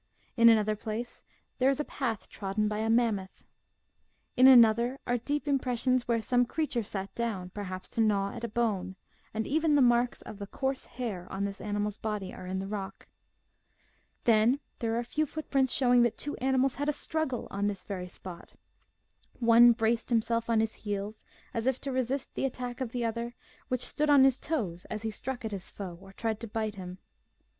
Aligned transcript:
In 0.35 0.49
another 0.49 0.75
place 0.75 1.23
there 1.59 1.69
is 1.69 1.79
a 1.79 1.83
path 1.85 2.27
trodden 2.27 2.67
by 2.67 2.79
a 2.79 2.89
Mammoth. 2.89 3.43
In 4.35 4.47
another 4.47 4.97
are 5.05 5.19
deep 5.19 5.47
impressions 5.47 6.07
where 6.07 6.19
some 6.19 6.43
creature 6.43 6.81
sat 6.81 7.13
down, 7.13 7.51
perhaps 7.51 7.87
to 7.89 8.01
gnaw 8.01 8.31
at 8.31 8.43
a 8.43 8.47
bone, 8.47 8.95
and 9.31 9.45
even 9.45 9.75
the 9.75 9.81
marks 9.83 10.23
of 10.23 10.39
the 10.39 10.47
coarse 10.47 10.85
hair 10.85 11.31
on 11.31 11.45
this 11.45 11.61
animal's 11.61 11.97
body 11.97 12.33
are 12.33 12.47
in 12.47 12.57
the 12.57 12.65
rock. 12.65 13.07
Then 14.23 14.59
there 14.79 14.97
are 14.97 15.03
footprints 15.03 15.71
showing 15.71 16.01
that 16.01 16.17
two 16.17 16.35
animals 16.37 16.73
had 16.81 16.89
a 16.89 16.93
struggle 16.93 17.47
on 17.51 17.67
this 17.67 17.83
very 17.83 18.07
spot. 18.07 18.55
One 19.39 19.71
braced 19.71 20.09
himself 20.09 20.49
on 20.49 20.61
his 20.61 20.73
heels 20.73 21.23
as 21.53 21.67
if 21.67 21.79
to 21.81 21.91
resist 21.91 22.33
the 22.33 22.45
attack 22.45 22.81
of 22.81 22.91
the 22.91 23.05
other 23.05 23.35
which 23.67 23.85
stood 23.85 24.09
on 24.09 24.23
his 24.23 24.39
toes 24.39 24.85
as 24.85 25.03
he 25.03 25.11
struck 25.11 25.45
at 25.45 25.51
his 25.51 25.69
foe 25.69 25.95
or 26.01 26.11
tried 26.11 26.39
to 26.39 26.47
bite 26.47 26.73
him. 26.73 26.97